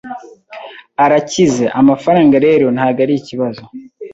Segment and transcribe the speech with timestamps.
[1.03, 3.63] arakize, amafaranga rero ntabwo arikibazo.